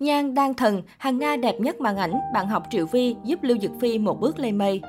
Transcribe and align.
Nhan 0.00 0.34
đang 0.34 0.54
thần, 0.54 0.82
hàng 0.98 1.18
Nga 1.18 1.36
đẹp 1.36 1.60
nhất 1.60 1.80
màn 1.80 1.96
ảnh, 1.96 2.14
bạn 2.34 2.48
học 2.48 2.62
Triệu 2.70 2.86
Vi 2.86 3.16
giúp 3.24 3.42
Lưu 3.42 3.58
Dực 3.58 3.70
Phi 3.80 3.98
một 3.98 4.20
bước 4.20 4.38
lên 4.38 4.58
mây. 4.58 4.82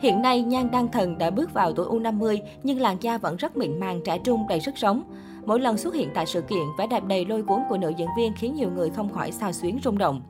Hiện 0.00 0.22
nay, 0.22 0.42
Nhan 0.42 0.70
Đăng 0.70 0.88
Thần 0.88 1.18
đã 1.18 1.30
bước 1.30 1.54
vào 1.54 1.72
tuổi 1.72 1.86
U50 1.86 2.38
nhưng 2.62 2.80
làn 2.80 2.96
da 3.00 3.18
vẫn 3.18 3.36
rất 3.36 3.56
mịn 3.56 3.80
màng, 3.80 4.00
trẻ 4.04 4.18
trung, 4.18 4.46
đầy 4.48 4.60
sức 4.60 4.78
sống. 4.78 5.02
Mỗi 5.46 5.60
lần 5.60 5.76
xuất 5.76 5.94
hiện 5.94 6.08
tại 6.14 6.26
sự 6.26 6.40
kiện, 6.40 6.62
vẻ 6.78 6.86
đẹp 6.86 7.04
đầy 7.04 7.24
lôi 7.24 7.42
cuốn 7.42 7.60
của 7.68 7.76
nữ 7.76 7.92
diễn 7.96 8.08
viên 8.16 8.32
khiến 8.36 8.54
nhiều 8.54 8.70
người 8.70 8.90
không 8.90 9.12
khỏi 9.12 9.32
sao 9.32 9.52
xuyến 9.52 9.78
rung 9.84 9.98
động. 9.98 10.22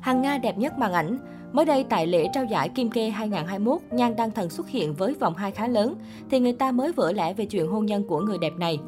Hàng 0.00 0.22
Nga 0.22 0.38
đẹp 0.38 0.58
nhất 0.58 0.78
màn 0.78 0.92
ảnh. 0.92 1.18
Mới 1.52 1.64
đây 1.64 1.84
tại 1.84 2.06
lễ 2.06 2.28
trao 2.32 2.44
giải 2.44 2.68
Kim 2.68 2.90
Kê 2.90 3.10
2021, 3.10 3.80
Nhan 3.90 4.16
Đăng 4.16 4.30
Thần 4.30 4.50
xuất 4.50 4.68
hiện 4.68 4.94
với 4.94 5.14
vòng 5.14 5.34
hai 5.34 5.50
khá 5.50 5.68
lớn, 5.68 5.94
thì 6.30 6.40
người 6.40 6.52
ta 6.52 6.72
mới 6.72 6.92
vỡ 6.92 7.12
lẽ 7.12 7.34
về 7.34 7.44
chuyện 7.46 7.66
hôn 7.66 7.86
nhân 7.86 8.04
của 8.08 8.20
người 8.20 8.38
đẹp 8.38 8.52
này. 8.58 8.78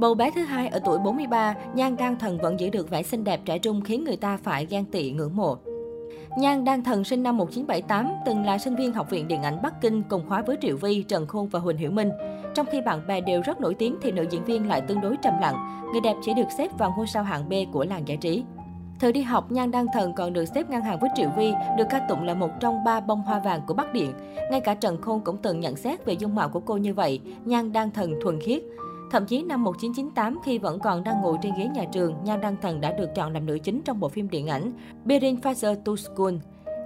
Bầu 0.00 0.14
bé 0.14 0.30
thứ 0.30 0.40
hai 0.44 0.68
ở 0.68 0.80
tuổi 0.84 0.98
43, 0.98 1.54
Nhan 1.74 1.96
Đan 1.96 2.18
Thần 2.18 2.38
vẫn 2.38 2.60
giữ 2.60 2.70
được 2.70 2.90
vẻ 2.90 3.02
xinh 3.02 3.24
đẹp 3.24 3.40
trẻ 3.44 3.58
trung 3.58 3.80
khiến 3.80 4.04
người 4.04 4.16
ta 4.16 4.38
phải 4.42 4.66
ghen 4.66 4.84
tị 4.84 5.10
ngưỡng 5.10 5.36
mộ. 5.36 5.56
Nhan 6.38 6.64
Đan 6.64 6.84
Thần 6.84 7.04
sinh 7.04 7.22
năm 7.22 7.36
1978, 7.36 8.12
từng 8.26 8.44
là 8.44 8.58
sinh 8.58 8.76
viên 8.76 8.92
Học 8.92 9.10
viện 9.10 9.28
Điện 9.28 9.42
ảnh 9.42 9.62
Bắc 9.62 9.80
Kinh 9.80 10.02
cùng 10.02 10.22
khóa 10.28 10.42
với 10.42 10.56
Triệu 10.60 10.76
Vi, 10.76 11.02
Trần 11.02 11.26
Khôn 11.26 11.48
và 11.48 11.60
Huỳnh 11.60 11.76
Hiểu 11.76 11.90
Minh. 11.90 12.10
Trong 12.54 12.66
khi 12.72 12.80
bạn 12.80 13.06
bè 13.06 13.20
đều 13.20 13.42
rất 13.42 13.60
nổi 13.60 13.74
tiếng 13.74 13.96
thì 14.02 14.12
nữ 14.12 14.24
diễn 14.30 14.44
viên 14.44 14.68
lại 14.68 14.80
tương 14.80 15.00
đối 15.00 15.16
trầm 15.16 15.34
lặng. 15.40 15.82
Người 15.92 16.00
đẹp 16.00 16.16
chỉ 16.22 16.34
được 16.34 16.48
xếp 16.58 16.78
vào 16.78 16.94
ngôi 16.96 17.06
sao 17.06 17.22
hạng 17.22 17.48
B 17.48 17.52
của 17.72 17.84
làng 17.84 18.08
giải 18.08 18.16
trí. 18.16 18.44
Thời 19.00 19.12
đi 19.12 19.22
học, 19.22 19.52
Nhan 19.52 19.70
Đăng 19.70 19.86
Thần 19.92 20.12
còn 20.12 20.32
được 20.32 20.44
xếp 20.44 20.70
ngang 20.70 20.82
hàng 20.82 20.98
với 21.00 21.10
Triệu 21.16 21.28
Vi, 21.36 21.52
được 21.78 21.86
ca 21.90 21.98
tụng 22.08 22.22
là 22.22 22.34
một 22.34 22.50
trong 22.60 22.84
ba 22.84 23.00
bông 23.00 23.22
hoa 23.22 23.38
vàng 23.38 23.60
của 23.66 23.74
Bắc 23.74 23.92
Điện. 23.92 24.12
Ngay 24.50 24.60
cả 24.60 24.74
Trần 24.74 25.00
Khôn 25.00 25.20
cũng 25.24 25.36
từng 25.42 25.60
nhận 25.60 25.76
xét 25.76 26.04
về 26.04 26.12
dung 26.12 26.34
mạo 26.34 26.48
của 26.48 26.60
cô 26.60 26.76
như 26.76 26.94
vậy, 26.94 27.20
Nhan 27.44 27.72
Đăng 27.72 27.90
Thần 27.90 28.14
thuần 28.22 28.40
khiết. 28.40 28.62
Thậm 29.10 29.26
chí 29.26 29.42
năm 29.42 29.64
1998 29.64 30.38
khi 30.44 30.58
vẫn 30.58 30.78
còn 30.78 31.04
đang 31.04 31.22
ngồi 31.22 31.36
trên 31.42 31.52
ghế 31.58 31.68
nhà 31.68 31.84
trường, 31.92 32.14
Nhan 32.24 32.40
Đăng 32.40 32.56
Thần 32.62 32.80
đã 32.80 32.92
được 32.92 33.14
chọn 33.14 33.32
làm 33.32 33.46
nữ 33.46 33.58
chính 33.58 33.82
trong 33.82 34.00
bộ 34.00 34.08
phim 34.08 34.30
điện 34.30 34.46
ảnh 34.46 34.72
Bearing 35.04 35.36
Father 35.36 35.74
to 35.84 35.92
School. 35.96 36.34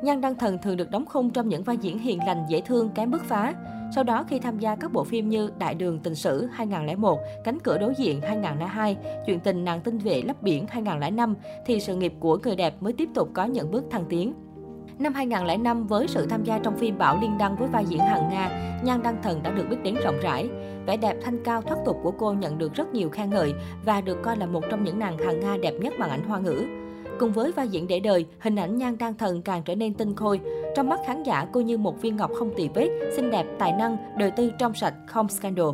Nhan 0.02 0.20
Đăng 0.20 0.34
Thần 0.34 0.59
thường 0.59 0.77
được 0.77 0.91
đóng 0.91 1.05
khung 1.06 1.30
trong 1.30 1.48
những 1.48 1.62
vai 1.62 1.77
diễn 1.77 1.98
hiền 1.98 2.19
lành, 2.27 2.44
dễ 2.48 2.61
thương, 2.61 2.91
kém 2.94 3.11
bứt 3.11 3.25
phá. 3.25 3.55
Sau 3.94 4.05
đó 4.05 4.25
khi 4.28 4.39
tham 4.39 4.58
gia 4.58 4.77
các 4.77 4.92
bộ 4.92 5.05
phim 5.05 5.28
như 5.28 5.50
Đại 5.58 5.75
đường 5.75 5.98
tình 5.98 6.14
sử 6.14 6.47
2001, 6.53 7.19
Cánh 7.44 7.58
cửa 7.61 7.78
đối 7.78 7.94
diện 7.98 8.20
2002, 8.20 8.97
Chuyện 9.27 9.41
tình 9.41 9.64
nàng 9.64 9.81
tinh 9.81 9.98
vệ 9.98 10.22
lấp 10.22 10.42
biển 10.42 10.66
2005 10.69 11.34
thì 11.66 11.81
sự 11.81 11.97
nghiệp 11.97 12.12
của 12.20 12.38
người 12.44 12.56
đẹp 12.56 12.83
mới 12.83 12.92
tiếp 12.92 13.09
tục 13.14 13.28
có 13.33 13.44
những 13.44 13.70
bước 13.70 13.84
thăng 13.91 14.05
tiến. 14.09 14.34
Năm 14.98 15.14
2005, 15.14 15.87
với 15.87 16.09
sự 16.09 16.27
tham 16.27 16.45
gia 16.45 16.59
trong 16.59 16.77
phim 16.77 16.98
Bảo 16.98 17.19
Liên 17.20 17.39
Đăng 17.39 17.56
với 17.56 17.69
vai 17.69 17.84
diễn 17.89 17.98
Hằng 17.98 18.28
Nga, 18.31 18.50
Nhan 18.84 19.03
Đăng 19.03 19.23
Thần 19.23 19.42
đã 19.42 19.50
được 19.50 19.64
biết 19.70 19.77
đến 19.83 19.95
rộng 20.05 20.19
rãi. 20.23 20.48
Vẻ 20.87 20.97
đẹp 20.97 21.17
thanh 21.23 21.45
cao 21.45 21.62
thoát 21.62 21.77
tục 21.84 21.97
của 22.03 22.11
cô 22.11 22.33
nhận 22.33 22.59
được 22.59 22.75
rất 22.75 22.95
nhiều 22.95 23.11
khen 23.11 23.31
ngợi 23.31 23.55
và 23.84 24.00
được 24.00 24.22
coi 24.22 24.37
là 24.37 24.47
một 24.47 24.65
trong 24.70 24.84
những 24.84 24.98
nàng 24.98 25.19
Hằng 25.19 25.41
Nga 25.41 25.56
đẹp 25.62 25.75
nhất 25.81 25.95
bằng 25.98 26.11
ảnh 26.11 26.28
hoa 26.28 26.39
ngữ. 26.39 26.62
Cùng 27.19 27.33
với 27.33 27.53
vai 27.53 27.69
diễn 27.69 27.87
để 27.87 28.00
đời, 28.00 28.27
hình 28.39 28.56
ảnh 28.56 28.78
Nhan 28.78 28.98
Đăng 28.98 29.15
Thần 29.15 29.42
càng 29.42 29.62
trở 29.65 29.75
nên 29.75 29.95
tinh 29.95 30.15
khôi. 30.15 30.41
Trong 30.77 30.89
mắt 30.89 31.00
khán 31.06 31.22
giả, 31.22 31.47
cô 31.53 31.61
như 31.61 31.78
một 31.78 32.03
viên 32.03 32.17
ngọc 32.17 32.31
không 32.39 32.50
tì 32.56 32.69
vết, 32.75 32.89
xinh 33.17 33.31
đẹp, 33.31 33.47
tài 33.59 33.72
năng, 33.72 33.97
đời 34.19 34.31
tư 34.31 34.50
trong 34.59 34.75
sạch, 34.75 34.95
không 35.06 35.28
scandal. 35.28 35.69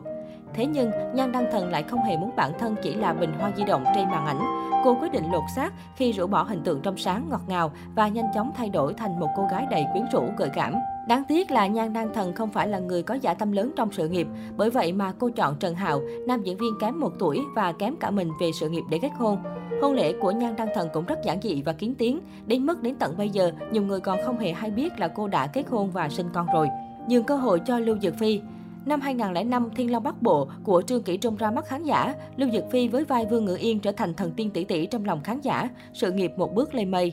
Thế 0.55 0.67
nhưng, 0.67 0.91
Nhan 1.15 1.33
Đăng 1.33 1.47
Thần 1.53 1.71
lại 1.71 1.83
không 1.83 2.03
hề 2.03 2.17
muốn 2.17 2.31
bản 2.37 2.53
thân 2.59 2.77
chỉ 2.83 2.95
là 2.95 3.13
bình 3.13 3.33
hoa 3.39 3.53
di 3.57 3.65
động 3.65 3.85
trên 3.95 4.11
màn 4.11 4.27
ảnh. 4.27 4.41
Cô 4.85 4.97
quyết 5.01 5.13
định 5.13 5.25
lột 5.33 5.43
xác 5.57 5.73
khi 5.97 6.13
rũ 6.13 6.27
bỏ 6.27 6.43
hình 6.43 6.63
tượng 6.63 6.81
trong 6.81 6.97
sáng 6.97 7.27
ngọt 7.31 7.43
ngào 7.47 7.73
và 7.95 8.09
nhanh 8.09 8.33
chóng 8.35 8.53
thay 8.57 8.69
đổi 8.69 8.95
thành 8.95 9.21
một 9.21 9.29
cô 9.37 9.47
gái 9.51 9.67
đầy 9.71 9.87
quyến 9.93 10.05
rũ 10.13 10.23
gợi 10.37 10.51
cảm. 10.55 10.75
Đáng 11.09 11.23
tiếc 11.29 11.51
là 11.51 11.67
Nhan 11.67 11.93
Đăng 11.93 12.15
Thần 12.15 12.33
không 12.33 12.51
phải 12.51 12.69
là 12.69 12.79
người 12.79 13.03
có 13.03 13.15
giả 13.15 13.35
tâm 13.35 13.53
lớn 13.53 13.73
trong 13.77 13.93
sự 13.93 14.09
nghiệp, 14.09 14.27
bởi 14.57 14.71
vậy 14.71 14.93
mà 14.93 15.13
cô 15.19 15.31
chọn 15.37 15.57
Trần 15.61 15.75
Hạo, 15.75 16.01
nam 16.27 16.43
diễn 16.43 16.57
viên 16.57 16.73
kém 16.81 17.01
một 17.01 17.13
tuổi 17.19 17.41
và 17.57 17.73
kém 17.73 17.97
cả 17.97 18.11
mình 18.11 18.31
về 18.41 18.51
sự 18.61 18.69
nghiệp 18.69 18.83
để 18.91 18.99
kết 19.03 19.11
hôn. 19.19 19.39
Hôn 19.83 19.95
lễ 19.95 20.13
của 20.21 20.31
Nhan 20.31 20.57
Đăng 20.57 20.69
Thần 20.75 20.89
cũng 20.93 21.05
rất 21.05 21.19
giản 21.25 21.41
dị 21.43 21.63
và 21.63 21.73
kiến 21.73 21.95
tiếng, 21.99 22.21
đến 22.47 22.67
mức 22.67 22.83
đến 22.83 22.95
tận 22.99 23.17
bây 23.17 23.29
giờ, 23.29 23.53
nhiều 23.73 23.83
người 23.83 24.01
còn 24.01 24.19
không 24.25 24.39
hề 24.39 24.53
hay 24.53 24.71
biết 24.71 24.99
là 24.99 25.09
cô 25.09 25.29
đã 25.29 25.47
kết 25.47 25.69
hôn 25.69 25.91
và 25.91 26.09
sinh 26.09 26.27
con 26.33 26.47
rồi. 26.55 26.69
Nhường 27.09 27.25
cơ 27.25 27.37
hội 27.37 27.61
cho 27.61 27.79
Lưu 27.79 27.99
Dược 28.03 28.15
Phi, 28.15 28.41
Năm 28.87 29.01
2005, 29.01 29.69
Thiên 29.77 29.93
Long 29.93 30.03
Bắc 30.03 30.23
Bộ 30.23 30.49
của 30.65 30.83
Trương 30.83 31.03
Kỷ 31.03 31.17
Trung 31.17 31.37
ra 31.37 31.51
mắt 31.51 31.67
khán 31.67 31.85
giả, 31.85 32.15
Lưu 32.37 32.51
Dực 32.51 32.65
Phi 32.71 32.89
với 32.89 33.05
vai 33.05 33.27
Vương 33.27 33.45
Ngự 33.45 33.57
Yên 33.57 33.81
trở 33.81 33.93
thành 33.93 34.15
thần 34.15 34.33
tiên 34.33 34.51
tỷ 34.51 34.65
tỷ 34.65 34.87
trong 34.87 35.05
lòng 35.05 35.21
khán 35.23 35.41
giả, 35.41 35.69
sự 35.93 36.13
nghiệp 36.13 36.33
một 36.37 36.55
bước 36.55 36.75
lên 36.75 36.91
mây. 36.91 37.13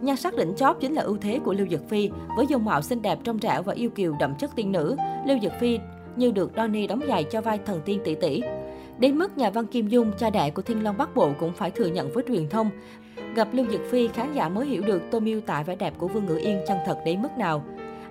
Nhan 0.00 0.16
sắc 0.16 0.36
đỉnh 0.36 0.54
chóp 0.56 0.80
chính 0.80 0.94
là 0.94 1.02
ưu 1.02 1.16
thế 1.16 1.38
của 1.44 1.52
Lưu 1.52 1.66
Dực 1.70 1.88
Phi, 1.88 2.10
với 2.36 2.46
dung 2.46 2.64
mạo 2.64 2.82
xinh 2.82 3.02
đẹp 3.02 3.18
trong 3.24 3.38
trẻo 3.38 3.62
và 3.62 3.72
yêu 3.72 3.90
kiều 3.90 4.14
đậm 4.20 4.34
chất 4.34 4.50
tiên 4.56 4.72
nữ, 4.72 4.96
Lưu 5.26 5.38
Dực 5.42 5.52
Phi 5.60 5.78
như 6.16 6.30
được 6.30 6.50
Donny 6.56 6.86
đóng 6.86 7.00
giày 7.08 7.24
cho 7.24 7.40
vai 7.40 7.58
thần 7.58 7.80
tiên 7.84 8.00
tỷ 8.04 8.14
tỷ. 8.14 8.42
Đến 8.98 9.18
mức 9.18 9.38
nhà 9.38 9.50
văn 9.50 9.66
Kim 9.66 9.88
Dung, 9.88 10.12
cha 10.18 10.30
đẻ 10.30 10.50
của 10.50 10.62
Thiên 10.62 10.84
Long 10.84 10.96
Bắc 10.98 11.14
Bộ 11.14 11.32
cũng 11.40 11.52
phải 11.52 11.70
thừa 11.70 11.86
nhận 11.86 12.12
với 12.12 12.24
truyền 12.28 12.48
thông. 12.48 12.70
Gặp 13.34 13.48
Lưu 13.52 13.66
Dực 13.70 13.80
Phi, 13.90 14.08
khán 14.08 14.32
giả 14.32 14.48
mới 14.48 14.66
hiểu 14.66 14.82
được 14.86 15.02
tô 15.10 15.20
miêu 15.20 15.40
tả 15.40 15.62
vẻ 15.62 15.76
đẹp 15.76 15.94
của 15.98 16.08
Vương 16.08 16.26
Ngự 16.26 16.36
Yên 16.38 16.60
chân 16.68 16.78
thật 16.86 16.98
đến 17.04 17.22
mức 17.22 17.38
nào. 17.38 17.64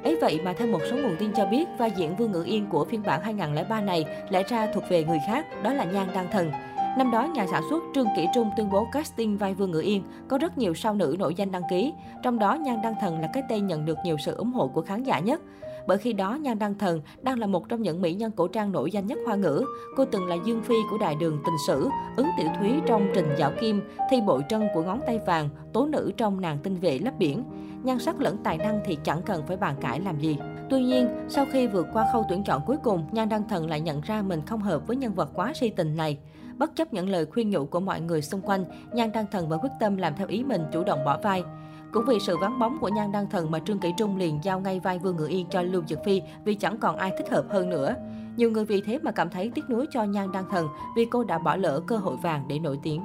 Ấy 0.03 0.17
vậy 0.21 0.39
mà 0.43 0.53
theo 0.53 0.67
một 0.67 0.79
số 0.89 0.97
nguồn 0.97 1.15
tin 1.19 1.33
cho 1.33 1.45
biết, 1.45 1.65
vai 1.77 1.91
diễn 1.97 2.15
Vương 2.15 2.31
Ngự 2.31 2.43
Yên 2.43 2.65
của 2.69 2.85
phiên 2.85 3.03
bản 3.05 3.21
2003 3.21 3.81
này 3.81 4.05
lẽ 4.29 4.43
ra 4.43 4.67
thuộc 4.73 4.83
về 4.89 5.03
người 5.03 5.19
khác, 5.27 5.45
đó 5.63 5.73
là 5.73 5.83
Nhan 5.83 6.07
Đăng 6.13 6.31
Thần. 6.31 6.51
Năm 6.97 7.11
đó, 7.11 7.23
nhà 7.23 7.45
sản 7.51 7.63
xuất 7.69 7.83
Trương 7.95 8.07
Kỷ 8.15 8.27
Trung 8.35 8.49
tuyên 8.57 8.69
bố 8.69 8.87
casting 8.91 9.37
vai 9.37 9.53
Vương 9.53 9.71
Ngự 9.71 9.81
Yên, 9.81 10.03
có 10.27 10.37
rất 10.37 10.57
nhiều 10.57 10.73
sao 10.73 10.93
nữ 10.93 11.15
nổi 11.19 11.35
danh 11.35 11.51
đăng 11.51 11.61
ký, 11.69 11.93
trong 12.23 12.39
đó 12.39 12.55
Nhan 12.55 12.81
Đăng 12.83 12.95
Thần 13.01 13.21
là 13.21 13.29
cái 13.33 13.43
tên 13.49 13.67
nhận 13.67 13.85
được 13.85 13.97
nhiều 14.03 14.17
sự 14.17 14.35
ủng 14.35 14.51
hộ 14.51 14.67
của 14.67 14.81
khán 14.81 15.03
giả 15.03 15.19
nhất. 15.19 15.41
Bởi 15.89 15.97
khi 15.97 16.13
đó, 16.13 16.35
Nhan 16.35 16.59
Đăng 16.59 16.77
Thần 16.77 17.01
đang 17.22 17.39
là 17.39 17.47
một 17.47 17.69
trong 17.69 17.81
những 17.81 18.01
mỹ 18.01 18.13
nhân 18.13 18.31
cổ 18.31 18.47
trang 18.47 18.72
nổi 18.72 18.91
danh 18.91 19.07
nhất 19.07 19.19
hoa 19.25 19.35
ngữ. 19.35 19.63
Cô 19.95 20.05
từng 20.05 20.27
là 20.27 20.35
Dương 20.45 20.61
Phi 20.63 20.75
của 20.91 20.97
Đại 20.97 21.16
đường 21.16 21.39
Tình 21.45 21.55
Sử, 21.67 21.89
ứng 22.17 22.27
tiểu 22.38 22.47
thúy 22.59 22.73
trong 22.88 23.07
Trình 23.16 23.29
Dạo 23.38 23.51
Kim, 23.61 23.81
thi 24.11 24.22
bội 24.22 24.41
trân 24.49 24.67
của 24.73 24.83
ngón 24.83 24.99
tay 25.07 25.19
vàng, 25.28 25.49
tố 25.73 25.85
nữ 25.85 26.11
trong 26.17 26.41
Nàng 26.41 26.57
Tinh 26.63 26.75
Vệ 26.75 26.99
lấp 26.99 27.13
biển. 27.19 27.44
Nhan 27.83 27.99
sắc 27.99 28.22
lẫn 28.22 28.38
tài 28.44 28.57
năng 28.57 28.79
thì 28.85 28.97
chẳng 29.03 29.22
cần 29.22 29.44
phải 29.47 29.57
bàn 29.57 29.75
cãi 29.81 29.99
làm 29.99 30.19
gì. 30.19 30.38
Tuy 30.69 30.83
nhiên, 30.83 31.07
sau 31.29 31.45
khi 31.51 31.67
vượt 31.67 31.88
qua 31.94 32.05
khâu 32.13 32.25
tuyển 32.29 32.44
chọn 32.44 32.61
cuối 32.66 32.78
cùng, 32.83 33.05
Nhan 33.11 33.29
Đăng 33.29 33.47
Thần 33.47 33.69
lại 33.69 33.81
nhận 33.81 34.01
ra 34.01 34.22
mình 34.22 34.41
không 34.45 34.61
hợp 34.61 34.88
với 34.88 34.95
nhân 34.97 35.13
vật 35.13 35.29
quá 35.33 35.53
si 35.55 35.69
tình 35.69 35.95
này. 35.95 36.17
Bất 36.57 36.75
chấp 36.75 36.94
những 36.94 37.09
lời 37.09 37.25
khuyên 37.25 37.49
nhủ 37.49 37.66
của 37.66 37.79
mọi 37.79 38.01
người 38.01 38.22
xung 38.22 38.41
quanh, 38.41 38.66
Nhan 38.94 39.11
Đăng 39.11 39.25
Thần 39.31 39.49
vẫn 39.49 39.59
quyết 39.59 39.72
tâm 39.79 39.97
làm 39.97 40.16
theo 40.16 40.28
ý 40.28 40.44
mình 40.44 40.61
chủ 40.72 40.83
động 40.83 40.99
bỏ 41.05 41.19
vai. 41.23 41.44
Cũng 41.91 42.05
vì 42.05 42.19
sự 42.19 42.38
vắng 42.38 42.59
bóng 42.59 42.77
của 42.79 42.89
Nhan 42.89 43.11
Đăng 43.11 43.29
Thần 43.29 43.51
mà 43.51 43.59
Trương 43.59 43.79
Kỷ 43.79 43.94
Trung 43.97 44.17
liền 44.17 44.39
giao 44.44 44.59
ngay 44.59 44.79
vai 44.79 45.00
Vương 45.00 45.17
Ngự 45.17 45.27
Yên 45.27 45.45
cho 45.50 45.61
Lưu 45.61 45.83
Dực 45.88 46.00
Phi 46.05 46.22
vì 46.45 46.55
chẳng 46.55 46.77
còn 46.77 46.97
ai 46.97 47.11
thích 47.17 47.29
hợp 47.29 47.45
hơn 47.50 47.69
nữa. 47.69 47.95
Nhiều 48.35 48.51
người 48.51 48.66
vì 48.66 48.81
thế 48.81 49.00
mà 49.03 49.11
cảm 49.11 49.29
thấy 49.29 49.51
tiếc 49.55 49.69
nuối 49.69 49.85
cho 49.91 50.03
Nhan 50.03 50.31
Đăng 50.31 50.49
Thần 50.49 50.67
vì 50.95 51.05
cô 51.05 51.23
đã 51.23 51.38
bỏ 51.38 51.55
lỡ 51.55 51.81
cơ 51.88 51.97
hội 51.97 52.16
vàng 52.23 52.45
để 52.47 52.59
nổi 52.59 52.79
tiếng. 52.83 53.03